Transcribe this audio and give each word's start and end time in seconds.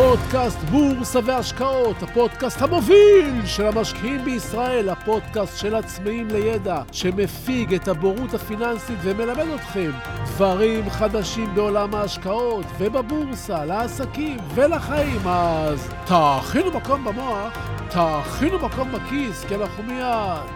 פודקאסט 0.00 0.58
בורסה 0.58 1.18
והשקעות, 1.24 2.02
הפודקאסט 2.02 2.62
המוביל 2.62 3.46
של 3.46 3.66
המשקיעים 3.66 4.24
בישראל, 4.24 4.88
הפודקאסט 4.88 5.58
של 5.58 5.74
עצמאים 5.74 6.28
לידע, 6.28 6.82
שמפיג 6.92 7.74
את 7.74 7.88
הבורות 7.88 8.34
הפיננסית 8.34 8.98
ומלמד 9.02 9.46
אתכם 9.54 9.90
דברים 10.24 10.90
חדשים 10.90 11.54
בעולם 11.54 11.94
ההשקעות 11.94 12.66
ובבורסה, 12.78 13.64
לעסקים 13.64 14.38
ולחיים. 14.54 15.28
אז 15.28 15.88
תאכינו 16.06 16.70
מקום 16.70 17.04
במוח, 17.04 17.68
תאכינו 17.90 18.58
מקום 18.58 18.92
בכיס, 18.92 19.44
כי 19.44 19.54
אנחנו 19.54 19.82
מיד 19.82 20.50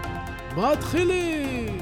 מתחילים! 0.56 1.73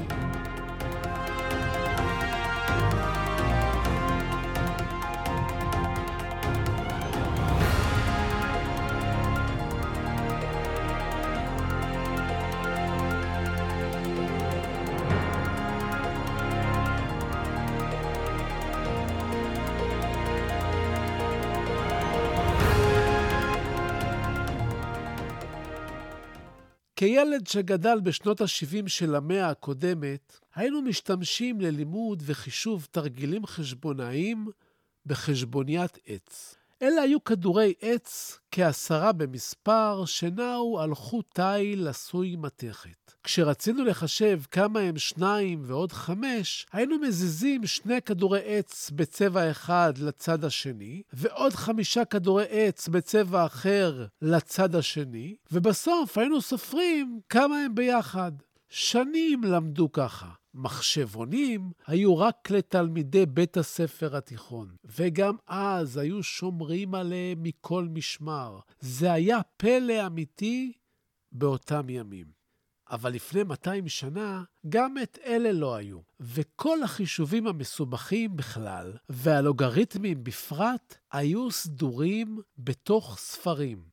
כילד 27.03 27.47
שגדל 27.47 27.99
בשנות 28.03 28.41
ה-70 28.41 28.87
של 28.87 29.15
המאה 29.15 29.49
הקודמת, 29.49 30.39
היינו 30.55 30.81
משתמשים 30.81 31.61
ללימוד 31.61 32.23
וחישוב 32.25 32.87
תרגילים 32.91 33.45
חשבונאיים 33.45 34.47
בחשבוניית 35.05 35.97
עץ. 36.05 36.55
אלה 36.83 37.01
היו 37.01 37.23
כדורי 37.23 37.73
עץ, 37.81 38.39
כעשרה 38.51 39.11
במספר, 39.11 40.05
שנעו 40.05 40.79
על 40.81 40.95
חוט 40.95 41.25
תיל 41.33 41.87
עשוי 41.87 42.35
מתכת. 42.35 43.13
כשרצינו 43.23 43.85
לחשב 43.85 44.41
כמה 44.51 44.79
הם 44.79 44.97
שניים 44.97 45.61
ועוד 45.65 45.91
חמש, 45.91 46.65
היינו 46.71 46.99
מזיזים 46.99 47.65
שני 47.65 48.01
כדורי 48.01 48.41
עץ 48.45 48.91
בצבע 48.95 49.51
אחד 49.51 49.93
לצד 49.97 50.45
השני, 50.45 51.01
ועוד 51.13 51.53
חמישה 51.53 52.05
כדורי 52.05 52.45
עץ 52.49 52.87
בצבע 52.87 53.45
אחר 53.45 54.05
לצד 54.21 54.75
השני, 54.75 55.35
ובסוף 55.51 56.17
היינו 56.17 56.41
סופרים 56.41 57.19
כמה 57.29 57.57
הם 57.57 57.75
ביחד. 57.75 58.31
שנים 58.69 59.43
למדו 59.43 59.91
ככה. 59.91 60.42
מחשבונים 60.53 61.71
היו 61.87 62.17
רק 62.17 62.51
לתלמידי 62.51 63.25
בית 63.25 63.57
הספר 63.57 64.17
התיכון, 64.17 64.75
וגם 64.85 65.35
אז 65.47 65.97
היו 65.97 66.23
שומרים 66.23 66.95
עליהם 66.95 67.43
מכל 67.43 67.87
משמר. 67.91 68.59
זה 68.79 69.13
היה 69.13 69.39
פלא 69.57 70.07
אמיתי 70.07 70.73
באותם 71.31 71.89
ימים. 71.89 72.43
אבל 72.91 73.13
לפני 73.13 73.43
200 73.43 73.87
שנה, 73.87 74.43
גם 74.69 74.95
את 75.03 75.17
אלה 75.25 75.51
לא 75.51 75.75
היו. 75.75 75.99
וכל 76.19 76.83
החישובים 76.83 77.47
המסובכים 77.47 78.35
בכלל, 78.35 78.93
והלוגריתמים 79.09 80.23
בפרט, 80.23 80.97
היו 81.11 81.51
סדורים 81.51 82.39
בתוך 82.57 83.17
ספרים. 83.19 83.83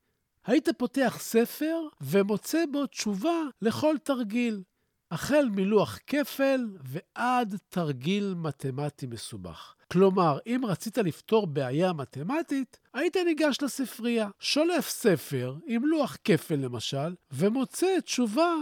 היית 0.47 0.69
פותח 0.79 1.17
ספר 1.21 1.81
ומוצא 2.01 2.65
בו 2.73 2.87
תשובה 2.87 3.43
לכל 3.63 3.97
תרגיל. 4.05 4.63
החל 5.11 5.49
מלוח 5.51 5.99
כפל 6.07 6.61
ועד 6.81 7.57
תרגיל 7.69 8.35
מתמטי 8.37 9.07
מסובך. 9.07 9.75
כלומר, 9.93 10.39
אם 10.47 10.61
רצית 10.67 10.99
לפתור 10.99 11.47
בעיה 11.47 11.93
מתמטית, 11.93 12.81
היית 12.95 13.17
ניגש 13.17 13.63
לספרייה, 13.63 14.29
שולף 14.39 14.89
ספר 14.89 15.57
עם 15.67 15.85
לוח 15.85 16.17
כפל 16.25 16.55
למשל, 16.55 17.15
ומוצא 17.31 18.01
תשובה 18.01 18.55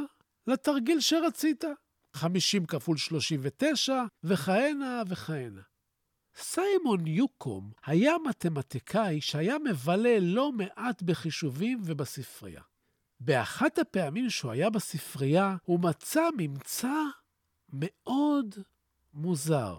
לתרגיל 0.46 1.00
שרצית. 1.00 1.64
50 2.14 2.66
כפול 2.66 2.96
39 2.96 4.02
וכהנה 4.24 5.02
וכהנה. 5.08 5.60
סיימון 6.36 7.06
יוקום 7.06 7.70
היה 7.86 8.12
מתמטיקאי 8.28 9.20
שהיה 9.20 9.56
מבלה 9.58 10.18
לא 10.20 10.52
מעט 10.52 11.02
בחישובים 11.02 11.78
ובספרייה. 11.84 12.62
באחת 13.20 13.78
הפעמים 13.78 14.30
שהוא 14.30 14.52
היה 14.52 14.70
בספרייה, 14.70 15.56
הוא 15.64 15.80
מצא 15.80 16.28
ממצא 16.38 16.94
מאוד 17.72 18.54
מוזר. 19.14 19.78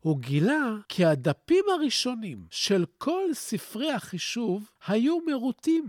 הוא 0.00 0.18
גילה 0.18 0.76
כי 0.88 1.04
הדפים 1.04 1.64
הראשונים 1.74 2.46
של 2.50 2.84
כל 2.98 3.34
ספרי 3.34 3.92
החישוב 3.92 4.70
היו 4.86 5.18
מרוטים, 5.26 5.84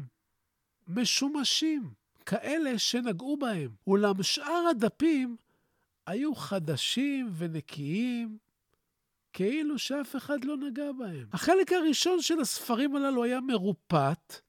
משומשים, 0.88 1.94
כאלה 2.26 2.80
שנגעו 2.80 3.38
בהם. 3.38 3.72
אולם 3.88 4.24
שאר 4.24 4.68
הדפים 4.72 5.36
היו 6.06 6.36
חדשים 6.36 7.30
ונקיים, 7.38 8.38
כאילו 9.34 9.80
שאף 9.80 10.16
אחד 10.16 10.46
לא 10.46 10.58
נגע 10.58 10.92
בהם. 10.92 11.28
החלק 11.34 11.74
הראשון 11.74 12.22
של 12.22 12.40
הספרים 12.40 12.96
הללו 12.96 13.24
היה 13.24 13.42
מרופט, 13.42 14.42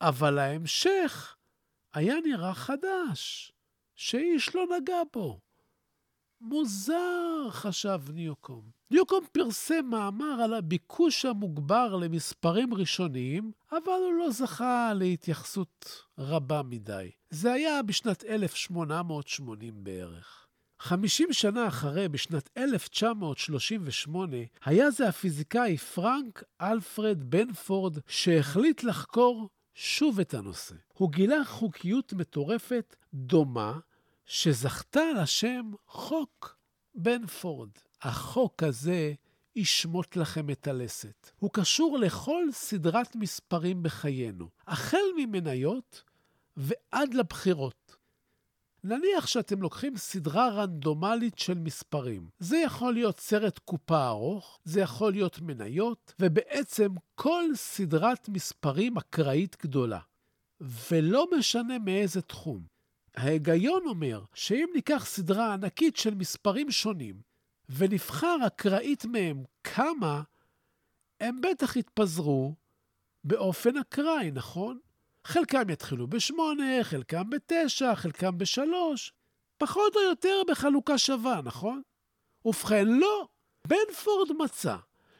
אבל 0.00 0.38
ההמשך 0.38 1.33
היה 1.94 2.14
נראה 2.24 2.54
חדש, 2.54 3.52
שאיש 3.96 4.54
לא 4.54 4.64
נגע 4.76 5.02
בו. 5.12 5.40
מוזר, 6.40 7.50
חשב 7.50 8.00
ניוקום. 8.12 8.62
ניוקום 8.90 9.24
פרסם 9.32 9.86
מאמר 9.90 10.40
על 10.44 10.54
הביקוש 10.54 11.24
המוגבר 11.24 11.96
למספרים 11.96 12.74
ראשוניים, 12.74 13.52
אבל 13.72 14.00
הוא 14.04 14.14
לא 14.14 14.30
זכה 14.30 14.92
להתייחסות 14.94 16.02
רבה 16.18 16.62
מדי. 16.62 17.10
זה 17.30 17.52
היה 17.52 17.82
בשנת 17.82 18.24
1880 18.24 19.84
בערך. 19.84 20.46
50 20.78 21.32
שנה 21.32 21.68
אחרי, 21.68 22.08
בשנת 22.08 22.50
1938, 22.56 24.36
היה 24.64 24.90
זה 24.90 25.08
הפיזיקאי 25.08 25.76
פרנק 25.76 26.42
אלפרד 26.60 27.22
בנפורד 27.30 27.98
שהחליט 28.06 28.84
לחקור 28.84 29.48
שוב 29.74 30.20
את 30.20 30.34
הנושא. 30.34 30.74
הוא 30.92 31.10
גילה 31.10 31.44
חוקיות 31.44 32.12
מטורפת 32.12 32.96
דומה, 33.14 33.78
שזכתה 34.26 35.00
לשם 35.22 35.70
חוק 35.86 36.56
בנפורד. 36.94 37.70
החוק 38.02 38.62
הזה 38.62 39.12
ישמוט 39.56 40.16
לכם 40.16 40.50
את 40.50 40.66
הלסת. 40.66 41.30
הוא 41.38 41.50
קשור 41.52 41.98
לכל 41.98 42.44
סדרת 42.52 43.16
מספרים 43.16 43.82
בחיינו, 43.82 44.48
החל 44.66 45.06
ממניות 45.16 46.02
ועד 46.56 47.14
לבחירות. 47.14 47.83
נניח 48.84 49.26
שאתם 49.26 49.62
לוקחים 49.62 49.96
סדרה 49.96 50.48
רנדומלית 50.48 51.38
של 51.38 51.58
מספרים. 51.58 52.28
זה 52.38 52.56
יכול 52.56 52.94
להיות 52.94 53.20
סרט 53.20 53.58
קופה 53.58 54.08
ארוך, 54.08 54.58
זה 54.64 54.80
יכול 54.80 55.12
להיות 55.12 55.40
מניות, 55.40 56.14
ובעצם 56.20 56.90
כל 57.14 57.44
סדרת 57.54 58.28
מספרים 58.28 58.96
אקראית 58.96 59.56
גדולה. 59.62 60.00
ולא 60.60 61.26
משנה 61.38 61.78
מאיזה 61.78 62.22
תחום. 62.22 62.62
ההיגיון 63.16 63.82
אומר 63.86 64.24
שאם 64.34 64.68
ניקח 64.74 65.04
סדרה 65.06 65.52
ענקית 65.52 65.96
של 65.96 66.14
מספרים 66.14 66.70
שונים, 66.70 67.20
ונבחר 67.68 68.36
אקראית 68.46 69.04
מהם 69.04 69.44
כמה, 69.64 70.22
הם 71.20 71.40
בטח 71.40 71.76
יתפזרו 71.76 72.54
באופן 73.24 73.76
אקראי, 73.76 74.30
נכון? 74.30 74.78
חלקם 75.26 75.70
יתחילו 75.70 76.06
בשמונה, 76.06 76.84
חלקם 76.84 77.30
בתשע, 77.30 77.94
חלקם 77.94 78.38
בשלוש, 78.38 79.12
פחות 79.58 79.96
או 79.96 80.00
יותר 80.00 80.42
בחלוקה 80.48 80.98
שווה, 80.98 81.40
נכון? 81.44 81.82
ובכן, 82.44 82.88
לא. 82.88 83.28
בנפורד 83.66 84.28
מצא 84.38 84.76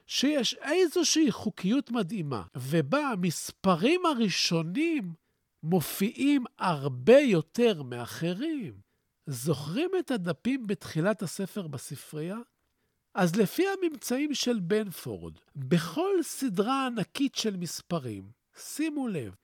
שיש 0.06 0.54
איזושהי 0.54 1.32
חוקיות 1.32 1.90
מדהימה, 1.90 2.42
ובה 2.56 3.08
המספרים 3.08 4.06
הראשונים 4.06 5.14
מופיעים 5.62 6.44
הרבה 6.58 7.18
יותר 7.18 7.82
מאחרים. 7.82 8.80
זוכרים 9.26 9.90
את 9.98 10.10
הדפים 10.10 10.66
בתחילת 10.66 11.22
הספר 11.22 11.66
בספרייה? 11.66 12.38
אז 13.14 13.36
לפי 13.36 13.64
הממצאים 13.68 14.34
של 14.34 14.60
בנפורד, 14.60 15.34
בכל 15.56 16.22
סדרה 16.22 16.86
ענקית 16.86 17.34
של 17.34 17.56
מספרים, 17.56 18.30
שימו 18.56 19.08
לב, 19.08 19.34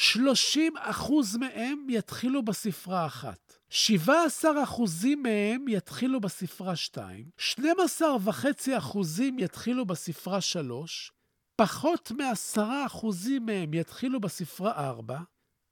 30 0.00 0.72
אחוז 0.78 1.36
מהם 1.36 1.86
יתחילו 1.90 2.42
בספרה 2.42 3.06
אחת. 3.06 3.58
17 3.70 4.62
אחוזים 4.62 5.22
מהם 5.22 5.68
יתחילו 5.68 6.20
בספרה 6.20 6.76
2, 6.76 7.30
12 7.38 8.16
וחצי 8.24 8.78
אחוזים 8.78 9.38
יתחילו 9.38 9.86
בספרה 9.86 10.40
3, 10.40 11.12
פחות 11.56 12.12
מ-10 12.12 12.60
אחוזים 12.86 13.46
מהם 13.46 13.74
יתחילו 13.74 14.20
בספרה 14.20 14.88
4, 14.88 15.18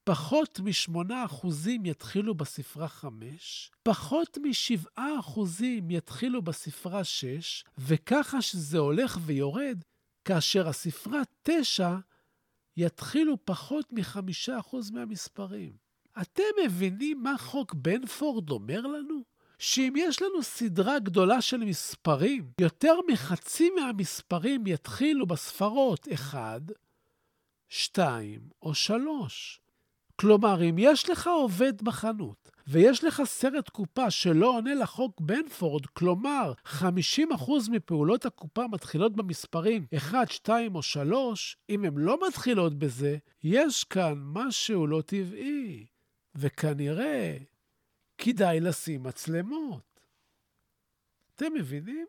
פחות 0.04 0.60
מ-8 0.60 1.12
אחוזים 1.24 1.86
יתחילו 1.86 2.34
בספרה 2.34 2.88
5, 2.88 3.70
פחות 3.82 4.38
מ-7 4.38 5.00
אחוזים 5.18 5.90
יתחילו 5.90 6.42
בספרה 6.42 7.04
6, 7.04 7.64
וככה 7.78 8.42
שזה 8.42 8.78
הולך 8.78 9.18
ויורד, 9.24 9.78
כאשר 10.24 10.68
הספרה 10.68 11.20
9 11.42 11.96
יתחילו 12.76 13.36
פחות 13.44 13.92
מחמישה 13.92 14.58
אחוז 14.58 14.90
מהמספרים. 14.90 15.72
אתם 16.20 16.42
מבינים 16.64 17.22
מה 17.22 17.38
חוק 17.38 17.74
בנפורד 17.74 18.50
אומר 18.50 18.80
לנו? 18.80 19.22
שאם 19.58 19.94
יש 19.96 20.22
לנו 20.22 20.42
סדרה 20.42 20.98
גדולה 20.98 21.40
של 21.40 21.56
מספרים, 21.56 22.50
יותר 22.60 22.94
מחצי 23.12 23.70
מהמספרים 23.70 24.66
יתחילו 24.66 25.26
בספרות 25.26 26.08
1, 26.14 26.60
2 27.68 28.40
או 28.62 28.74
3. 28.74 29.60
כלומר, 30.16 30.62
אם 30.62 30.76
יש 30.78 31.10
לך 31.10 31.26
עובד 31.26 31.82
בחנות 31.82 32.50
ויש 32.66 33.04
לך 33.04 33.22
סרט 33.24 33.68
קופה 33.68 34.10
שלא 34.10 34.56
עונה 34.56 34.74
לחוק 34.74 35.20
בנפורד, 35.20 35.86
כלומר, 35.86 36.52
50% 36.66 36.80
מפעולות 37.70 38.26
הקופה 38.26 38.66
מתחילות 38.66 39.16
במספרים 39.16 39.86
1, 39.96 40.30
2 40.30 40.74
או 40.74 40.82
3, 40.82 41.56
אם 41.70 41.84
הן 41.84 41.94
לא 41.96 42.18
מתחילות 42.28 42.78
בזה, 42.78 43.16
יש 43.42 43.84
כאן 43.84 44.14
משהו 44.16 44.86
לא 44.86 45.02
טבעי, 45.06 45.86
וכנראה 46.34 47.36
כדאי 48.18 48.60
לשים 48.60 49.02
מצלמות. 49.02 50.00
אתם 51.34 51.54
מבינים? 51.54 52.06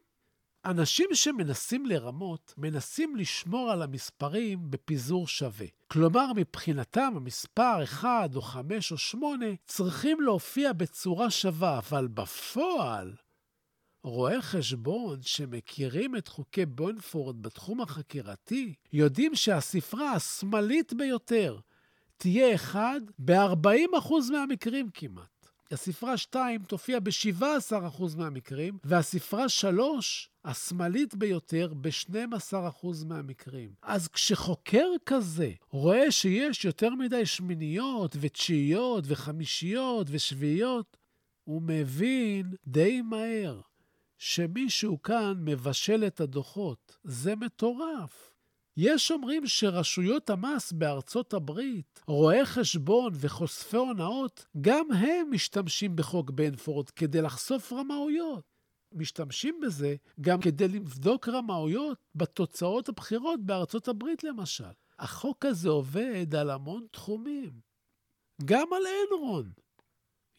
אנשים 0.65 1.09
שמנסים 1.13 1.85
לרמות, 1.85 2.53
מנסים 2.57 3.15
לשמור 3.15 3.71
על 3.71 3.81
המספרים 3.81 4.71
בפיזור 4.71 5.27
שווה. 5.27 5.67
כלומר, 5.87 6.31
מבחינתם 6.35 7.13
המספר 7.15 7.83
1 7.83 8.35
או 8.35 8.41
5 8.41 8.91
או 8.91 8.97
8 8.97 9.45
צריכים 9.65 10.21
להופיע 10.21 10.73
בצורה 10.73 11.31
שווה, 11.31 11.77
אבל 11.77 12.07
בפועל, 12.07 13.13
רואי 14.03 14.41
חשבון 14.41 15.19
שמכירים 15.21 16.15
את 16.15 16.27
חוקי 16.27 16.65
בונפורד 16.65 17.41
בתחום 17.41 17.81
החקירתי, 17.81 18.73
יודעים 18.93 19.35
שהספרה 19.35 20.11
השמאלית 20.11 20.93
ביותר 20.93 21.59
תהיה 22.17 22.55
1 22.55 22.81
ב-40% 23.19 24.13
מהמקרים 24.31 24.89
כמעט. 24.93 25.36
הספרה 25.71 26.17
2 26.17 26.63
תופיע 26.63 26.99
ב-17% 26.99 28.17
מהמקרים, 28.17 28.77
והספרה 28.83 29.49
3, 29.49 30.29
השמאלית 30.45 31.15
ביותר, 31.15 31.73
ב-12% 31.81 32.87
מהמקרים. 33.05 33.73
אז 33.81 34.07
כשחוקר 34.07 34.87
כזה 35.05 35.51
רואה 35.69 36.11
שיש 36.11 36.65
יותר 36.65 36.89
מדי 36.89 37.25
שמיניות 37.25 38.15
ותשיעיות 38.19 39.03
וחמישיות 39.07 40.07
ושביעיות, 40.09 40.97
הוא 41.43 41.61
מבין 41.61 42.53
די 42.67 43.01
מהר 43.01 43.61
שמישהו 44.17 45.01
כאן 45.01 45.33
מבשל 45.37 46.03
את 46.07 46.21
הדוחות. 46.21 46.97
זה 47.03 47.35
מטורף. 47.35 48.36
יש 48.77 49.11
אומרים 49.11 49.47
שרשויות 49.47 50.29
המס 50.29 50.71
בארצות 50.71 51.33
הברית, 51.33 52.01
רואי 52.07 52.45
חשבון 52.45 53.13
וחושפי 53.15 53.77
הונאות, 53.77 54.45
גם 54.61 54.91
הם 54.91 55.27
משתמשים 55.31 55.95
בחוק 55.95 56.29
בנפורד 56.29 56.89
כדי 56.89 57.21
לחשוף 57.21 57.73
רמאויות. 57.73 58.43
משתמשים 58.93 59.59
בזה 59.61 59.95
גם 60.21 60.41
כדי 60.41 60.67
לבדוק 60.67 61.29
רמאויות 61.29 61.97
בתוצאות 62.15 62.89
הבחירות 62.89 63.39
בארצות 63.45 63.87
הברית, 63.87 64.23
למשל. 64.23 64.63
החוק 64.99 65.45
הזה 65.45 65.69
עובד 65.69 66.35
על 66.35 66.49
המון 66.49 66.87
תחומים. 66.91 67.59
גם 68.45 68.67
על 68.73 68.83
אנרון. 69.07 69.51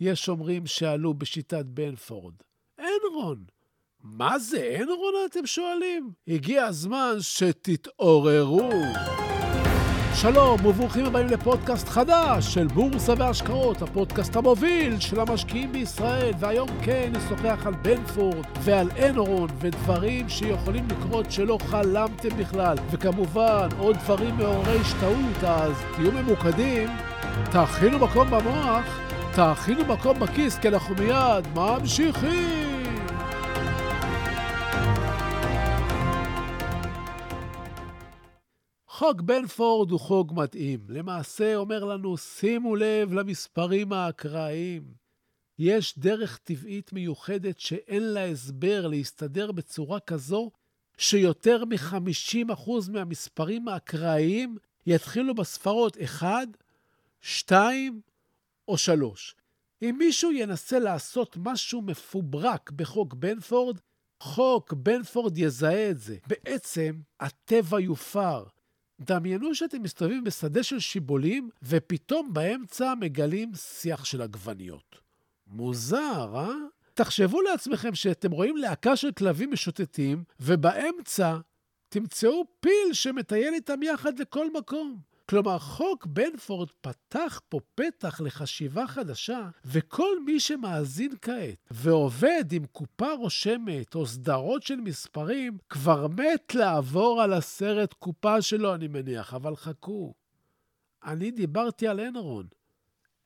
יש 0.00 0.28
אומרים 0.28 0.66
שעלו 0.66 1.14
בשיטת 1.14 1.64
בנפורד. 1.64 2.34
אנרון, 2.78 3.44
מה 4.02 4.38
זה 4.38 4.76
אנרון, 4.82 5.12
אתם 5.30 5.46
שואלים? 5.46 6.10
הגיע 6.28 6.64
הזמן 6.64 7.16
שתתעוררו. 7.20 8.70
שלום 10.14 10.66
וברוכים 10.66 11.04
הבאים 11.04 11.26
לפודקאסט 11.26 11.88
חדש 11.88 12.54
של 12.54 12.66
בורסה 12.66 13.14
והשקעות, 13.18 13.82
הפודקאסט 13.82 14.36
המוביל 14.36 15.00
של 15.00 15.20
המשקיעים 15.20 15.72
בישראל, 15.72 16.32
והיום 16.38 16.68
כן 16.82 17.12
נשוחח 17.16 17.66
על 17.66 17.74
בנפורד 17.74 18.46
ועל 18.60 18.90
אנרון 19.08 19.48
ודברים 19.60 20.28
שיכולים 20.28 20.88
לקרות 20.88 21.32
שלא 21.32 21.58
חלמתם 21.60 22.36
בכלל, 22.38 22.76
וכמובן 22.90 23.68
עוד 23.78 23.96
דברים 23.96 24.36
מעוררי 24.36 24.78
השתאות, 24.78 25.44
אז 25.46 25.72
תהיו 25.96 26.12
ממוקדים, 26.12 26.88
תאכינו 27.52 27.98
מקום 27.98 28.30
במוח, 28.30 29.00
תאכינו 29.34 29.84
מקום 29.84 30.20
בכיס, 30.20 30.58
כי 30.58 30.68
אנחנו 30.68 30.94
מיד 30.94 31.46
ממשיכים. 31.54 32.77
חוק 38.98 39.20
בנפורד 39.20 39.90
הוא 39.90 40.00
חוק 40.00 40.32
מתאים. 40.32 40.80
למעשה 40.88 41.56
אומר 41.56 41.84
לנו, 41.84 42.16
שימו 42.16 42.76
לב 42.76 43.12
למספרים 43.12 43.92
האקראיים. 43.92 44.82
יש 45.58 45.98
דרך 45.98 46.38
טבעית 46.38 46.92
מיוחדת 46.92 47.58
שאין 47.58 48.02
לה 48.02 48.24
הסבר 48.24 48.86
להסתדר 48.86 49.52
בצורה 49.52 50.00
כזו 50.00 50.50
שיותר 50.96 51.64
מ-50% 51.64 52.70
מהמספרים 52.92 53.68
האקראיים 53.68 54.56
יתחילו 54.86 55.34
בספרות 55.34 55.96
1, 56.04 56.48
2 57.20 58.00
או 58.68 58.78
3. 58.78 59.34
אם 59.82 59.96
מישהו 59.98 60.32
ינסה 60.32 60.78
לעשות 60.78 61.36
משהו 61.40 61.82
מפוברק 61.82 62.70
בחוק 62.70 63.14
בנפורד, 63.14 63.78
חוק 64.20 64.72
בנפורד 64.72 65.38
יזהה 65.38 65.90
את 65.90 65.98
זה. 65.98 66.16
בעצם, 66.26 67.00
הטבע 67.20 67.80
יופר. 67.80 68.44
דמיינו 69.00 69.54
שאתם 69.54 69.82
מסתובבים 69.82 70.24
בשדה 70.24 70.62
של 70.62 70.78
שיבולים, 70.78 71.50
ופתאום 71.62 72.32
באמצע 72.32 72.94
מגלים 72.94 73.52
שיח 73.54 74.04
של 74.04 74.22
עגבניות. 74.22 75.00
מוזר, 75.46 76.36
אה? 76.36 76.54
תחשבו 76.94 77.42
לעצמכם 77.42 77.94
שאתם 77.94 78.30
רואים 78.30 78.56
להקה 78.56 78.96
של 78.96 79.12
כלבים 79.12 79.50
משוטטים, 79.52 80.24
ובאמצע 80.40 81.36
תמצאו 81.88 82.44
פיל 82.60 82.92
שמטייל 82.92 83.54
איתם 83.54 83.82
יחד 83.82 84.18
לכל 84.18 84.52
מקום. 84.52 84.98
כלומר, 85.30 85.58
חוק 85.58 86.06
בנפורד 86.06 86.68
פתח 86.80 87.40
פה 87.48 87.60
פתח 87.74 88.20
לחשיבה 88.20 88.86
חדשה, 88.86 89.48
וכל 89.64 90.24
מי 90.24 90.40
שמאזין 90.40 91.14
כעת 91.22 91.56
ועובד 91.70 92.44
עם 92.52 92.66
קופה 92.66 93.12
רושמת 93.12 93.94
או 93.94 94.06
סדרות 94.06 94.62
של 94.62 94.76
מספרים, 94.76 95.58
כבר 95.68 96.06
מת 96.06 96.54
לעבור 96.54 97.22
על 97.22 97.32
הסרט 97.32 97.92
קופה 97.92 98.42
שלו, 98.42 98.74
אני 98.74 98.88
מניח, 98.88 99.34
אבל 99.34 99.56
חכו. 99.56 100.14
אני 101.04 101.30
דיברתי 101.30 101.88
על 101.88 102.00
אנרון. 102.00 102.46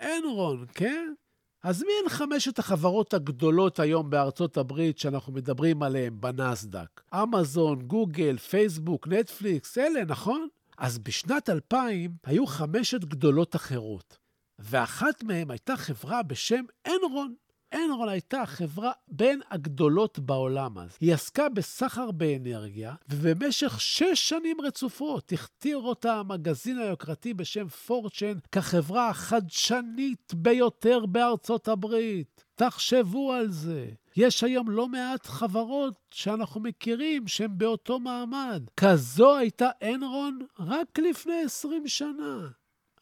אנרון, 0.00 0.66
כן? 0.74 1.14
אז 1.62 1.82
מי 1.82 1.92
הן 2.02 2.08
חמשת 2.08 2.58
החברות 2.58 3.14
הגדולות 3.14 3.80
היום 3.80 4.10
בארצות 4.10 4.56
הברית 4.56 4.98
שאנחנו 4.98 5.32
מדברים 5.32 5.82
עליהן 5.82 6.16
בנסדק? 6.20 7.02
אמזון, 7.14 7.82
גוגל, 7.82 8.38
פייסבוק, 8.38 9.08
נטפליקס, 9.08 9.78
אלה, 9.78 10.04
נכון? 10.04 10.48
אז 10.82 10.98
בשנת 10.98 11.48
2000 11.50 12.10
היו 12.26 12.46
חמשת 12.46 13.04
גדולות 13.04 13.56
אחרות, 13.56 14.18
ואחת 14.58 15.22
מהן 15.22 15.50
הייתה 15.50 15.76
חברה 15.76 16.22
בשם 16.22 16.64
אנרון. 16.86 17.34
אנרון 17.74 18.08
הייתה 18.08 18.46
חברה 18.46 18.92
בין 19.08 19.40
הגדולות 19.50 20.18
בעולם 20.18 20.78
אז. 20.78 20.96
היא 21.00 21.14
עסקה 21.14 21.48
בסחר 21.48 22.10
באנרגיה, 22.10 22.94
ובמשך 23.08 23.80
שש 23.80 24.28
שנים 24.28 24.60
רצופות 24.60 25.32
הכתיר 25.32 25.78
אותה 25.78 26.14
המגזין 26.14 26.78
היוקרתי 26.78 27.34
בשם 27.34 27.68
פורצ'ן 27.68 28.38
כחברה 28.52 29.08
החדשנית 29.08 30.34
ביותר 30.34 31.06
בארצות 31.06 31.68
הברית. 31.68 32.44
תחשבו 32.54 33.32
על 33.32 33.50
זה. 33.50 33.90
יש 34.16 34.44
היום 34.44 34.70
לא 34.70 34.88
מעט 34.88 35.26
חברות 35.26 35.94
שאנחנו 36.10 36.60
מכירים 36.60 37.28
שהן 37.28 37.50
באותו 37.58 38.00
מעמד. 38.00 38.62
כזו 38.76 39.36
הייתה 39.36 39.68
אנרון 39.82 40.38
רק 40.58 40.98
לפני 40.98 41.42
20 41.44 41.88
שנה. 41.88 42.48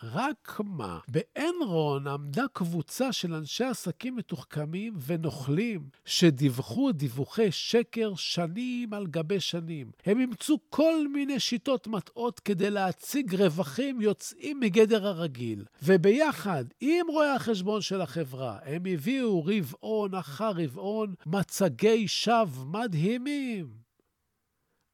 רק 0.02 0.61
מה, 0.64 0.99
באנרון 1.09 2.07
עמדה 2.07 2.45
קבוצה 2.52 3.12
של 3.12 3.35
אנשי 3.35 3.64
עסקים 3.64 4.16
מתוחכמים 4.16 4.95
ונוכלים 5.07 5.88
שדיווחו 6.04 6.92
דיווחי 6.92 7.52
שקר 7.52 8.14
שנים 8.14 8.95
על 8.95 9.07
גבי 9.07 9.40
שנים. 9.40 9.90
הם 10.07 10.21
אימצו 10.21 10.59
כל 10.69 11.09
מיני 11.12 11.40
שיטות 11.40 11.87
מטעות 11.87 12.40
כדי 12.40 12.71
להציג 12.71 13.35
רווחים 13.35 14.00
יוצאים 14.00 14.61
מגדר 14.61 15.07
הרגיל. 15.07 15.64
וביחד 15.83 16.64
עם 16.80 17.07
רואי 17.09 17.28
החשבון 17.28 17.80
של 17.80 18.00
החברה, 18.00 18.59
הם 18.62 18.83
הביאו 18.87 19.45
רבעון 19.45 20.14
אחר 20.14 20.50
רבעון 20.50 21.14
מצגי 21.26 22.09
שווא 22.09 22.64
מדהימים. 22.64 23.69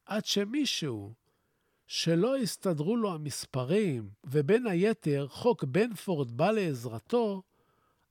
עד 0.06 0.25
שמישהו 0.25 1.14
שלא 1.86 2.36
הסתדרו 2.36 2.96
לו 2.96 3.14
המספרים, 3.14 4.08
ובין 4.24 4.66
היתר 4.66 5.26
חוק 5.28 5.64
בנפורד 5.64 6.36
בא 6.36 6.50
לעזרתו, 6.50 7.42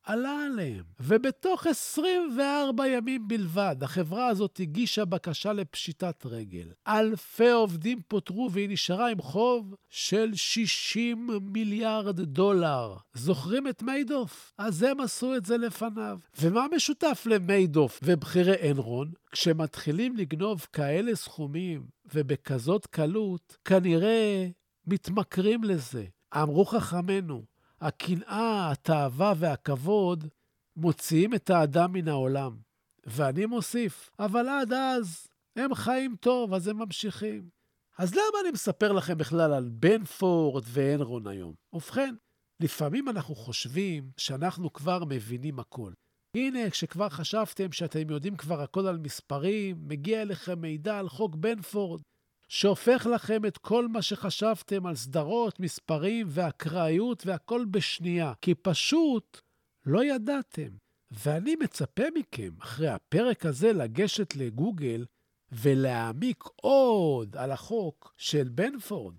עלה 0.05 0.45
עליהם. 0.45 0.83
ובתוך 0.99 1.67
24 1.67 2.87
ימים 2.87 3.27
בלבד, 3.27 3.75
החברה 3.81 4.27
הזאת 4.27 4.59
הגישה 4.59 5.05
בקשה 5.05 5.53
לפשיטת 5.53 6.25
רגל. 6.25 6.67
אלפי 6.87 7.49
עובדים 7.49 8.01
פוטרו 8.07 8.49
והיא 8.51 8.69
נשארה 8.69 9.09
עם 9.09 9.21
חוב 9.21 9.75
של 9.89 10.31
60 10.33 11.29
מיליארד 11.41 12.21
דולר. 12.21 12.95
זוכרים 13.13 13.67
את 13.67 13.83
מיידוף? 13.83 14.53
אז 14.57 14.83
הם 14.83 14.99
עשו 14.99 15.35
את 15.35 15.45
זה 15.45 15.57
לפניו. 15.57 16.19
ומה 16.41 16.65
משותף 16.75 17.23
למיידוף 17.25 17.99
ובכירי 18.03 18.71
אנרון? 18.71 19.11
כשמתחילים 19.31 20.17
לגנוב 20.17 20.67
כאלה 20.73 21.15
סכומים 21.15 21.85
ובכזאת 22.13 22.85
קלות, 22.85 23.57
כנראה 23.65 24.47
מתמכרים 24.87 25.63
לזה. 25.63 26.05
אמרו 26.35 26.65
חכמינו, 26.65 27.45
הקנאה, 27.81 28.71
התאווה 28.71 29.33
והכבוד 29.37 30.27
מוציאים 30.75 31.33
את 31.33 31.49
האדם 31.49 31.93
מן 31.93 32.07
העולם. 32.07 32.57
ואני 33.05 33.45
מוסיף, 33.45 34.09
אבל 34.19 34.49
עד 34.49 34.73
אז 34.73 35.27
הם 35.55 35.75
חיים 35.75 36.15
טוב, 36.19 36.53
אז 36.53 36.67
הם 36.67 36.77
ממשיכים. 36.77 37.49
אז 37.97 38.13
למה 38.13 38.41
אני 38.41 38.51
מספר 38.51 38.91
לכם 38.91 39.17
בכלל 39.17 39.53
על 39.53 39.69
בנפורד 39.69 40.63
ואנרון 40.67 41.27
היום? 41.27 41.53
ובכן, 41.73 42.15
לפעמים 42.59 43.09
אנחנו 43.09 43.35
חושבים 43.35 44.11
שאנחנו 44.17 44.73
כבר 44.73 45.03
מבינים 45.09 45.59
הכל. 45.59 45.91
הנה, 46.35 46.69
כשכבר 46.69 47.09
חשבתם 47.09 47.71
שאתם 47.71 48.09
יודעים 48.09 48.35
כבר 48.37 48.61
הכל 48.61 48.87
על 48.87 48.97
מספרים, 48.97 49.77
מגיע 49.87 50.21
אליכם 50.21 50.61
מידע 50.61 50.99
על 50.99 51.09
חוק 51.09 51.35
בנפורד, 51.35 52.01
שהופך 52.47 53.07
לכם 53.13 53.45
את 53.45 53.57
כל 53.57 53.87
מה 53.87 54.01
שחשבתם 54.01 54.85
על 54.85 54.95
סדרות, 54.95 55.59
מספרים 55.59 56.27
ואקראיות 56.29 57.25
והכל 57.25 57.65
בשנייה, 57.65 58.33
כי 58.41 58.55
פשוט 58.55 59.41
לא 59.85 60.05
ידעתם. 60.05 60.69
ואני 61.11 61.55
מצפה 61.55 62.03
מכם, 62.15 62.49
אחרי 62.59 62.87
הפרק 62.87 63.45
הזה, 63.45 63.73
לגשת 63.73 64.35
לגוגל 64.35 65.05
ולהעמיק 65.51 66.43
עוד 66.55 67.37
על 67.37 67.51
החוק 67.51 68.13
של 68.17 68.49
בנפורד. 68.49 69.15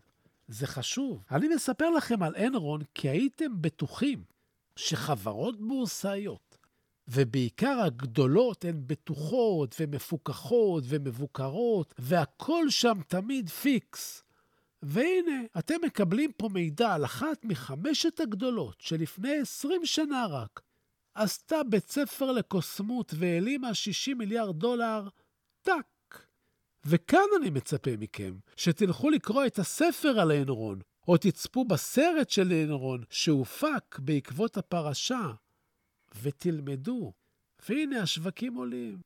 זה 0.49 0.67
חשוב. 0.67 1.23
אני 1.31 1.49
מספר 1.49 1.91
לכם 1.91 2.23
על 2.23 2.35
אנרון 2.37 2.81
כי 2.95 3.09
הייתם 3.09 3.63
בטוחים 3.63 4.25
שחברות 4.77 5.61
בורסאיות 5.61 6.46
ובעיקר 7.09 7.81
הגדולות 7.85 8.65
הן 8.65 8.83
בטוחות 8.87 9.77
ומפוקחות 9.81 10.85
ומבוקרות, 10.87 11.95
והכל 11.99 12.71
שם 12.71 12.99
תמיד 13.09 13.51
פיקס. 13.51 14.23
והנה, 14.83 15.43
אתם 15.59 15.75
מקבלים 15.85 16.33
פה 16.33 16.49
מידע 16.49 16.95
על 16.95 17.05
אחת 17.05 17.45
מחמשת 17.45 18.21
הגדולות 18.21 18.77
שלפני 18.81 19.39
20 19.39 19.87
שנה 19.87 20.27
רק 20.27 20.61
עשתה 21.15 21.63
בית 21.69 21.91
ספר 21.91 22.33
לקוסמות 22.33 23.15
והעלימה 23.19 23.75
60 23.75 24.19
מיליארד 24.19 24.59
דולר, 24.59 25.09
טאק. 25.63 26.27
וכאן 26.85 27.27
אני 27.41 27.51
מצפה 27.51 27.91
מכם 27.99 28.35
שתלכו 28.57 29.11
לקרוא 29.11 29.47
את 29.47 29.59
הספר 29.59 30.21
על 30.21 30.33
אנרון, 30.33 30.81
או 31.09 31.17
תצפו 31.17 31.65
בסרט 31.65 32.31
של 32.31 32.53
אנרון 32.53 33.03
שהופק 33.11 33.99
בעקבות 33.99 34.57
הפרשה, 34.57 35.31
ותלמדו. 36.23 37.13
והנה 37.69 38.03
השווקים 38.03 38.55
עולים. 38.55 38.99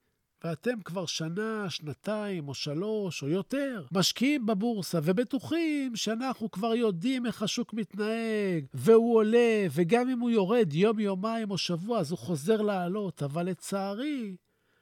ואתם 0.44 0.80
כבר 0.80 1.06
שנה, 1.06 1.70
שנתיים 1.70 2.48
או 2.48 2.54
שלוש 2.54 3.22
או 3.22 3.28
יותר 3.28 3.84
משקיעים 3.92 4.46
בבורסה 4.46 4.98
ובטוחים 5.02 5.96
שאנחנו 5.96 6.50
כבר 6.50 6.74
יודעים 6.74 7.26
איך 7.26 7.42
השוק 7.42 7.74
מתנהג, 7.74 8.64
והוא 8.74 9.16
עולה, 9.16 9.66
וגם 9.70 10.08
אם 10.08 10.20
הוא 10.20 10.30
יורד 10.30 10.72
יום, 10.72 11.00
יומיים 11.00 11.50
או 11.50 11.58
שבוע, 11.58 11.98
אז 11.98 12.10
הוא 12.10 12.18
חוזר 12.18 12.62
לעלות. 12.62 13.22
אבל 13.22 13.46
לצערי, 13.46 14.36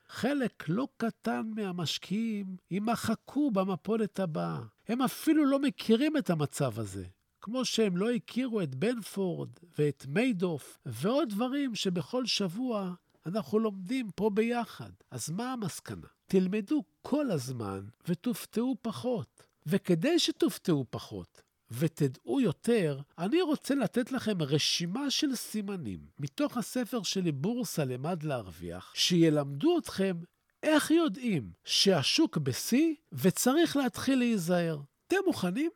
חלק 0.09 0.65
לא 0.69 0.89
קטן 0.97 1.51
מהמשקיעים 1.57 2.57
יימחקו 2.71 3.51
במפולת 3.51 4.21
הבאה. 4.21 4.61
הם 4.89 5.03
אפילו 5.03 5.47
לא 5.47 5.59
מכירים 5.59 6.17
את 6.17 6.31
המצב 6.31 6.79
הזה. 6.79 7.05
כמו 7.51 7.65
שהם 7.65 7.97
לא 7.97 8.11
הכירו 8.11 8.61
את 8.63 8.75
בנפורד 8.75 9.49
ואת 9.79 10.07
מיידוף 10.09 10.79
ועוד 10.87 11.29
דברים 11.29 11.75
שבכל 11.75 12.27
שבוע 12.27 12.95
אנחנו 13.27 13.59
לומדים 13.59 14.11
פה 14.15 14.31
ביחד. 14.31 14.91
אז 15.11 15.31
מה 15.31 15.53
המסקנה? 15.53 16.07
תלמדו 16.27 16.85
כל 17.03 17.31
הזמן 17.31 17.81
ותופתעו 18.09 18.77
פחות. 18.83 19.43
וכדי 19.67 20.19
שתופתעו 20.19 20.85
פחות 20.91 21.43
ותדעו 21.71 22.41
יותר, 22.41 23.01
אני 23.19 23.43
רוצה 23.43 23.75
לתת 23.75 24.13
לכם 24.13 24.43
רשימה 24.43 25.11
של 25.11 25.35
סימנים 25.35 26.01
מתוך 26.19 26.57
הספר 26.57 27.03
שלי 27.03 27.33
בורסה 27.33 27.85
למד 27.85 28.23
להרוויח, 28.23 28.93
שילמדו 28.95 29.79
אתכם 29.79 30.17
איך 30.63 30.91
יודעים 30.91 31.51
שהשוק 31.65 32.39
בשיא 32.39 32.95
וצריך 33.13 33.77
להתחיל 33.77 34.19
להיזהר. 34.19 34.81
אתם 35.07 35.17
מוכנים? 35.27 35.71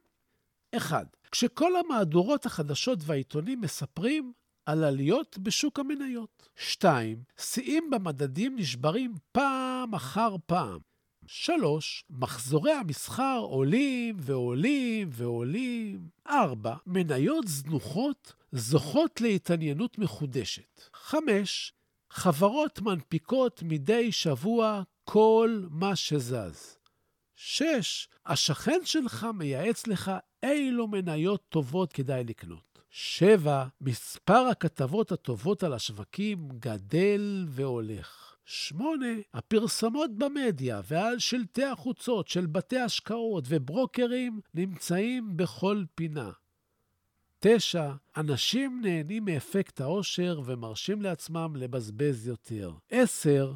1. 0.76 1.16
כשכל 1.32 1.76
המהדורות 1.76 2.46
החדשות 2.46 2.98
והעיתונים 3.02 3.60
מספרים 3.60 4.32
על 4.66 4.84
עליות 4.84 5.38
בשוק 5.38 5.78
המניות. 5.78 6.48
2. 6.56 7.22
שיאים 7.38 7.90
במדדים 7.90 8.56
נשברים 8.56 9.14
פעם 9.32 9.94
אחר 9.94 10.36
פעם. 10.46 10.78
3. 11.26 12.04
מחזורי 12.10 12.72
המסחר 12.72 13.38
עולים 13.42 14.16
ועולים 14.18 15.08
ועולים. 15.12 16.08
4. 16.28 16.74
מניות 16.86 17.48
זנוחות 17.48 18.32
זוכות 18.52 19.20
להתעניינות 19.20 19.98
מחודשת. 19.98 20.80
5. 20.94 21.72
חברות 22.10 22.80
מנפיקות 22.80 23.62
מדי 23.62 24.12
שבוע 24.12 24.82
כל 25.04 25.66
מה 25.70 25.96
שזז. 25.96 26.76
6. 27.34 28.08
השכן 28.26 28.80
שלך 28.84 29.26
מייעץ 29.34 29.86
לך 29.86 30.12
אילו 30.42 30.88
מניות 30.88 31.42
טובות 31.48 31.92
כדאי 31.92 32.24
לקנות. 32.24 32.72
7. 32.90 33.66
מספר 33.80 34.46
הכתבות 34.50 35.12
הטובות 35.12 35.62
על 35.62 35.72
השווקים 35.72 36.48
גדל 36.58 37.44
והולך. 37.48 38.36
8. 38.44 39.06
הפרסומות 39.34 40.10
במדיה 40.18 40.80
ועל 40.88 41.18
שלטי 41.18 41.64
החוצות 41.64 42.28
של 42.28 42.46
בתי 42.46 42.78
השקעות 42.78 43.44
וברוקרים 43.48 44.40
נמצאים 44.54 45.36
בכל 45.36 45.84
פינה. 45.94 46.30
9. 47.38 47.92
אנשים 48.16 48.80
נהנים 48.84 49.24
מאפקט 49.24 49.80
העושר 49.80 50.40
ומרשים 50.44 51.02
לעצמם 51.02 51.56
לבזבז 51.56 52.26
יותר. 52.26 52.72
10. 52.90 53.52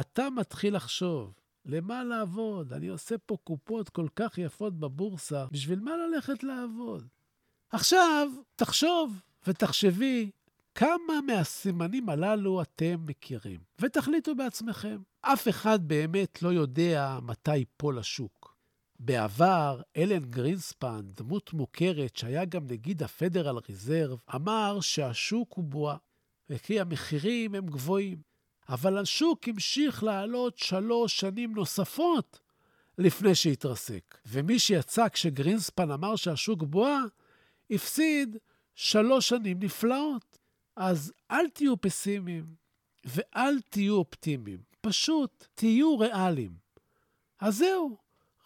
אתה 0.00 0.30
מתחיל 0.30 0.76
לחשוב, 0.76 1.39
למה 1.70 2.04
לעבוד? 2.04 2.72
אני 2.72 2.88
עושה 2.88 3.18
פה 3.18 3.36
קופות 3.44 3.88
כל 3.88 4.06
כך 4.16 4.38
יפות 4.38 4.78
בבורסה, 4.78 5.46
בשביל 5.52 5.80
מה 5.80 5.90
ללכת 5.96 6.42
לעבוד? 6.42 7.08
עכשיו, 7.70 8.28
תחשוב 8.56 9.22
ותחשבי 9.46 10.30
כמה 10.74 11.20
מהסימנים 11.26 12.08
הללו 12.08 12.62
אתם 12.62 12.96
מכירים, 13.06 13.60
ותחליטו 13.80 14.34
בעצמכם. 14.34 14.98
אף 15.20 15.48
אחד 15.48 15.88
באמת 15.88 16.42
לא 16.42 16.48
יודע 16.48 17.18
מתי 17.22 17.56
ייפול 17.56 17.98
השוק. 17.98 18.56
בעבר, 18.98 19.80
אלן 19.96 20.24
גרינספן, 20.24 21.00
דמות 21.02 21.52
מוכרת 21.52 22.16
שהיה 22.16 22.44
גם 22.44 22.66
נגיד 22.66 23.02
הפדרל 23.02 23.58
ריזרב, 23.68 24.22
אמר 24.34 24.80
שהשוק 24.80 25.52
הוא 25.52 25.64
בועה, 25.64 25.96
וכי 26.50 26.80
המחירים 26.80 27.54
הם 27.54 27.66
גבוהים. 27.66 28.29
אבל 28.70 28.98
השוק 28.98 29.48
המשיך 29.48 30.02
לעלות 30.02 30.58
שלוש 30.58 31.20
שנים 31.20 31.54
נוספות 31.54 32.40
לפני 32.98 33.34
שהתרסק. 33.34 34.18
ומי 34.26 34.58
שיצא 34.58 35.08
כשגרינספן 35.08 35.90
אמר 35.90 36.16
שהשוק 36.16 36.62
בועה, 36.62 37.00
הפסיד 37.70 38.36
שלוש 38.74 39.28
שנים 39.28 39.58
נפלאות. 39.62 40.38
אז 40.76 41.12
אל 41.30 41.48
תהיו 41.48 41.80
פסימיים 41.80 42.44
ואל 43.04 43.60
תהיו 43.68 43.94
אופטימיים, 43.94 44.58
פשוט 44.80 45.46
תהיו 45.54 45.98
ריאליים. 45.98 46.52
אז 47.40 47.56
זהו, 47.56 47.96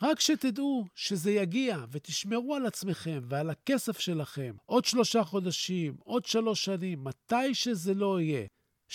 רק 0.03 0.21
שתדעו 0.21 0.85
שזה 0.95 1.31
יגיע 1.31 1.85
ותשמרו 1.91 2.55
על 2.55 2.67
עצמכם 2.67 3.21
ועל 3.29 3.51
הכסף 3.51 3.99
שלכם 3.99 4.55
עוד 4.67 4.85
שלושה 4.85 5.25
חודשים, 5.25 5.97
עוד 6.05 6.25
שלוש 6.25 6.65
שנים, 6.65 7.05
מתי 7.05 7.55
שזה 7.55 7.95
לא 7.95 8.21
יהיה. 8.21 8.47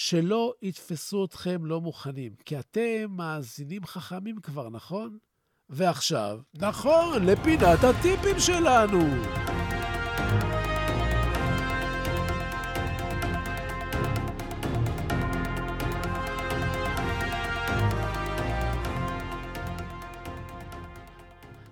שלא 0.01 0.53
יתפסו 0.61 1.25
אתכם 1.25 1.65
לא 1.65 1.81
מוכנים, 1.81 2.35
כי 2.45 2.59
אתם 2.59 3.05
מאזינים 3.09 3.85
חכמים 3.85 4.35
כבר, 4.41 4.69
נכון? 4.69 5.17
ועכשיו, 5.69 6.39
נכון, 6.53 7.25
לפינת 7.25 7.79
הטיפים 7.83 8.39
שלנו. 8.39 8.99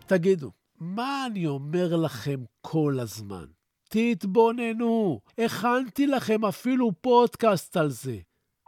תגידו, 0.05 0.51
מה 0.79 1.25
אני 1.31 1.47
אומר 1.47 1.95
לכם 1.95 2.43
כל 2.61 2.97
הזמן? 2.99 3.56
תתבוננו. 3.89 5.19
הכנתי 5.37 6.07
לכם 6.07 6.45
אפילו 6.45 6.91
פודקאסט 7.01 7.77
על 7.77 7.89
זה. 7.89 8.17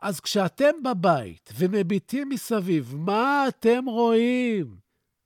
אז 0.01 0.19
כשאתם 0.19 0.71
בבית 0.83 1.53
ומביטים 1.57 2.29
מסביב, 2.29 2.95
מה 2.97 3.45
אתם 3.47 3.85
רואים? 3.85 4.77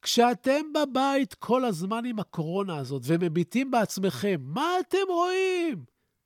כשאתם 0.02 0.62
בבית 0.74 1.34
כל 1.34 1.66
הזמן 1.66 2.06
עם 2.06 2.20
הקורונה 2.20 2.78
הזאת 2.78 3.02
ומביטים 3.06 3.72
בעצמכם, 3.72 4.36
מה 4.42 4.68
אתם 4.80 4.98
רואים? 5.10 5.86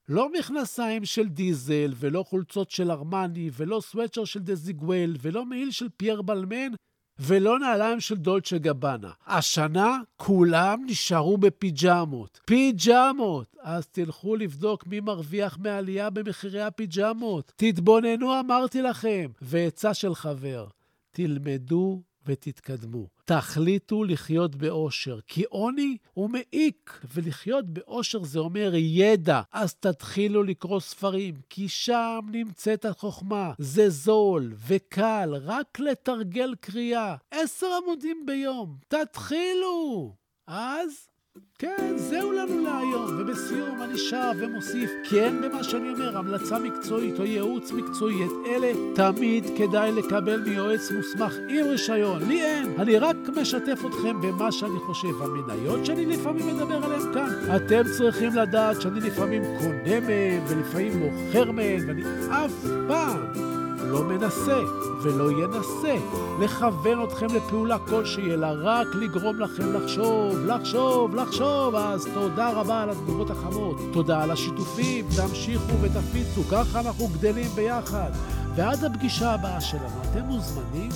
לא 0.10 0.32
מכנסיים 0.32 1.06
של 1.06 1.28
דיזל, 1.28 1.94
ולא 1.96 2.24
חולצות 2.24 2.72
של 2.72 2.92
ארמני, 2.92 3.50
ולא 3.54 3.80
סוואצ'ר 3.80 4.26
של 4.26 4.40
דזיגוול, 4.40 5.16
ולא 5.22 5.46
מעיל 5.46 5.72
של 5.72 5.90
פייר 5.98 6.22
בלמן, 6.22 6.72
ולא 7.20 7.60
נעליים 7.60 8.00
של 8.00 8.16
דולצ'ה 8.16 8.58
גבנה. 8.58 9.12
השנה 9.28 10.00
כולם 10.18 10.84
נשארו 10.86 11.38
בפיג'מות. 11.38 12.40
פיג'מות! 12.46 13.56
אז 13.62 13.88
תלכו 13.88 14.36
לבדוק 14.36 14.88
מי 14.88 15.00
מרוויח 15.00 15.58
מעלייה 15.58 16.10
במחירי 16.10 16.62
הפיג'מות. 16.62 17.52
תתבוננו, 17.56 18.40
אמרתי 18.40 18.82
לכם. 18.82 19.32
ועצה 19.42 19.94
של 19.94 20.16
חבר, 20.16 20.68
תלמדו 21.12 22.02
ותתקדמו. 22.28 23.08
תחליטו 23.26 24.04
לחיות 24.04 24.56
באושר, 24.56 25.20
כי 25.28 25.44
עוני 25.44 25.98
הוא 26.14 26.30
מעיק, 26.30 27.02
ולחיות 27.14 27.66
באושר 27.66 28.24
זה 28.24 28.40
אומר 28.40 28.72
ידע. 28.76 29.42
אז 29.54 29.74
תתחילו 29.74 30.44
לקרוא 30.44 30.80
ספרים, 30.80 31.36
כי 31.50 31.70
שם 31.70 32.20
נמצאת 32.32 32.86
החוכמה. 32.86 33.54
זה 33.58 33.90
זול 33.90 34.54
וקל, 34.68 35.34
רק 35.42 35.80
לתרגל 35.80 36.56
קריאה. 36.62 37.16
עשר 37.32 37.68
עמודים 37.84 38.26
ביום. 38.26 38.78
תתחילו! 38.88 40.16
אז 40.48 41.08
כן, 41.60 41.94
זהו 41.96 42.32
לנו 42.32 42.64
להיום. 42.64 43.16
ובסיום 43.20 43.82
אני 43.84 43.98
שב 43.98 44.34
ומוסיף, 44.38 44.92
אין 45.14 45.42
במה 45.42 45.64
שאני 45.64 45.90
אומר 45.90 46.18
המלצה 46.18 46.60
מקצועית 46.60 47.20
או 47.20 47.26
ייעוץ 47.26 47.72
מקצועי. 47.72 48.26
את 48.26 48.32
אלה 48.48 48.72
תמיד 48.96 49.44
כדאי 49.58 49.92
לקבל 49.92 50.44
מיועץ 50.50 50.92
מוסמך 50.92 51.36
עם 51.50 51.66
רישיון. 51.66 52.22
לי 52.28 52.44
אין. 52.44 52.74
אני 52.80 53.00
רק 53.00 53.16
משתף 53.42 53.80
אתכם 53.86 54.22
במה 54.22 54.52
שאני 54.52 54.80
חושב. 54.80 55.22
המניות 55.22 55.86
שאני 55.86 56.06
לפעמים 56.06 56.48
מדבר 56.48 56.86
עליהן 56.86 57.14
כאן, 57.14 57.56
אתם 57.56 57.82
צריכים 57.98 58.36
לדעת 58.36 58.82
שאני 58.82 59.00
לפעמים 59.00 59.42
קונה 59.60 60.00
מהן 60.00 60.42
ולפעמים 60.48 61.00
מוכר 61.00 61.52
מהן, 61.52 61.90
ואני 61.90 62.04
אף 62.30 62.52
פעם 62.88 63.48
לא 63.84 64.04
מנסה 64.04 64.60
ולא 65.02 65.32
ינסה 65.32 65.96
לכוון 66.40 67.04
אתכם 67.04 67.26
לפעולה 67.36 67.78
כלשהי, 67.80 68.34
אלא 68.34 68.48
רק 68.64 68.88
לגרום 68.96 69.40
לכם 69.40 69.74
לחשוב, 69.74 70.46
לחשוב, 70.46 71.16
לחשוב. 71.16 71.76
אז 71.76 72.08
תודה 72.14 72.52
רבה 72.52 72.82
על 72.82 72.90
התגובות 72.90 73.30
החמות, 73.30 73.78
תודה 73.94 74.24
על 74.24 74.32
השיתופים, 74.32 75.06
תמשיכו 75.16 75.82
ותפיצו, 75.82 76.44
ככה 76.52 76.80
אנחנו 76.80 77.08
גדלים 77.08 77.50
ביחד. 77.56 78.12
ועד 78.56 78.84
הפגישה 78.84 79.34
הבאה 79.34 79.62
שלנו, 79.62 80.02
אתם 80.12 80.22
מוזמנים 80.22 80.90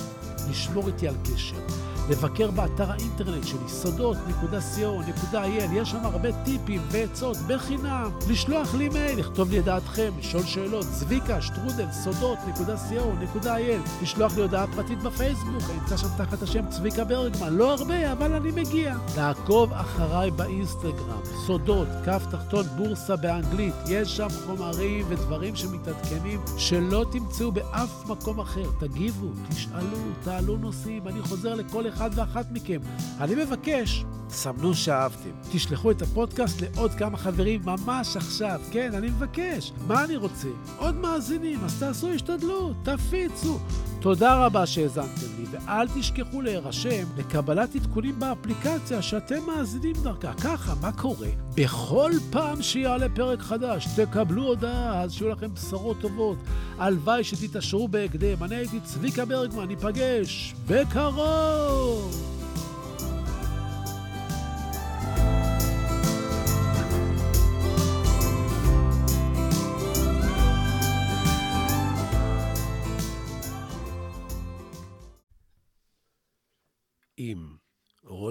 לשמור 0.50 0.88
איתי 0.88 1.07
על 1.07 1.15
קשר. 1.23 1.90
לבקר 2.12 2.51
באתר 2.51 2.91
האינטרנט 2.91 3.48
שלי, 3.48 3.68
סודות.co.il, 3.68 5.74
יש 5.74 5.91
שם 5.91 6.06
הרבה 6.06 6.30
טיפים 6.44 6.82
ועצות 6.91 7.38
בחינם. 7.48 8.10
לשלוח 8.30 8.75
לי 8.75 8.89
מייל, 8.89 9.20
לכתוב 9.20 9.51
לי 9.51 9.60
את 9.60 9.65
דעתכם, 9.65 10.12
לשאול 10.20 10.44
שאלות, 10.44 10.86
צביקה, 10.91 11.41
שטרודל, 11.41 11.86
סודות.co.il, 11.91 14.01
לשלוח 14.01 14.36
לי 14.36 14.41
הודעה 14.41 14.68
פרטית 14.68 15.03
בפייסבוק, 15.03 15.63
אני 15.70 15.80
נמצא 15.80 15.98
שם 15.98 16.08
תחת 16.18 16.41
השם 16.41 16.70
צביקה 16.70 17.03
ברגמן, 17.03 17.53
לא 17.53 17.74
הרבה, 17.74 18.12
אבל 18.12 18.34
אני 18.34 18.51
מגיע. 18.51 18.96
לעקוב 19.18 19.74
אחריי 19.74 20.32
באינסטגרם, 20.32 21.22
סודות, 21.46 21.88
כף 22.06 22.25
תחתון 22.32 22.65
בורסה 22.77 23.15
באנגלית, 23.15 23.74
יש 23.88 24.18
שם 24.18 24.27
חומרים 24.46 25.06
ודברים 25.10 25.56
שמתעדכנים 25.56 26.39
שלא 26.58 27.06
תמצאו 27.12 27.51
באף 27.51 28.10
מקום 28.10 28.39
אחר. 28.39 28.70
תגיבו, 28.80 29.27
תשאלו, 29.50 29.98
תעלו 30.24 30.57
נושאים, 30.57 31.07
אני 31.07 31.22
חוזר 31.22 31.55
לכל 31.55 31.88
אחד 31.88 32.00
ואחת 32.16 32.51
מכם. 32.51 32.79
אני 33.22 33.35
מבקש, 33.35 34.05
סמנו 34.31 34.74
שאהבתם. 34.74 35.29
תשלחו 35.51 35.91
את 35.91 36.01
הפודקאסט 36.01 36.61
לעוד 36.61 36.91
כמה 36.91 37.17
חברים 37.17 37.61
ממש 37.65 38.17
עכשיו. 38.17 38.61
כן, 38.72 38.94
אני 38.94 39.07
מבקש. 39.07 39.72
מה 39.87 40.03
אני 40.03 40.15
רוצה? 40.15 40.48
עוד 40.77 40.96
מאזינים, 40.96 41.59
אז 41.65 41.79
תעשו 41.79 42.09
השתדלות, 42.09 42.75
תפיצו. 42.83 43.59
תודה 44.00 44.46
רבה 44.46 44.65
שהאזנתם 44.65 45.27
לי, 45.37 45.46
ואל 45.51 45.87
תשכחו 45.87 46.41
להירשם 46.41 47.03
לקבלת 47.17 47.75
עדכונים 47.75 48.20
באפליקציה 48.20 49.01
שאתם 49.01 49.46
מאזינים 49.48 49.96
דרכה. 50.03 50.33
ככה, 50.33 50.74
מה 50.81 50.91
קורה? 50.91 51.27
בכל 51.55 52.11
פעם 52.31 52.61
שיעלה 52.61 53.09
פרק 53.09 53.39
חדש, 53.39 53.87
תקבלו 53.96 54.44
הודעה, 54.44 55.01
אז 55.01 55.13
שיהיו 55.13 55.29
לכם 55.29 55.53
בשורות 55.53 55.98
טובות. 56.01 56.37
הלוואי 56.77 57.24
שתתעשרו 57.24 57.87
בהקדם. 57.87 58.44
אני 58.44 58.55
הייתי 58.55 58.79
צביקה 58.79 59.25
ברגמן, 59.25 59.67
ניפגש 59.67 60.55
בקרוב! 60.67 62.00